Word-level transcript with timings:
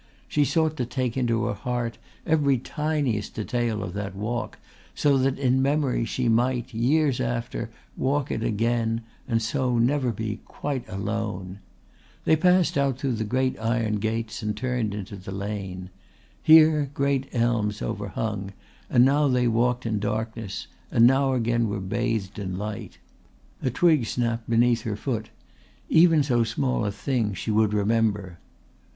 She 0.27 0.45
sought 0.45 0.77
to 0.77 0.85
take 0.87 1.15
into 1.15 1.43
her 1.45 1.53
heart 1.53 1.99
every 2.25 2.57
tiniest 2.57 3.35
detail 3.35 3.83
of 3.83 3.93
that 3.93 4.15
walk 4.15 4.57
so 4.95 5.15
that 5.19 5.37
in 5.37 5.61
memory 5.61 6.05
she 6.05 6.27
might, 6.27 6.73
years 6.73 7.19
after, 7.21 7.69
walk 7.95 8.31
it 8.31 8.41
again 8.43 9.01
and 9.27 9.43
so 9.43 9.77
never 9.77 10.11
be 10.11 10.39
quite 10.43 10.89
alone. 10.89 11.59
They 12.25 12.35
passed 12.35 12.79
out 12.79 12.97
through 12.97 13.13
the 13.13 13.23
great 13.23 13.59
iron 13.59 13.97
gates 13.97 14.41
and 14.41 14.57
turned 14.57 14.95
into 14.95 15.15
the 15.15 15.31
lane. 15.31 15.91
Here 16.41 16.89
great 16.95 17.29
elms 17.31 17.79
overhung 17.83 18.53
and 18.89 19.05
now 19.05 19.27
they 19.27 19.47
walked 19.47 19.85
in 19.85 19.99
darkness, 19.99 20.65
and 20.89 21.05
now 21.05 21.33
again 21.33 21.69
were 21.69 21.79
bathed 21.79 22.39
in 22.39 22.57
light. 22.57 22.97
A 23.61 23.69
twig 23.69 24.07
snapped 24.07 24.49
beneath 24.49 24.81
her 24.81 24.95
foot; 24.95 25.29
even 25.89 26.23
so 26.23 26.43
small 26.43 26.85
a 26.87 26.91
thing 26.91 27.35
she 27.35 27.51
would 27.51 27.71
remember. 27.71 28.39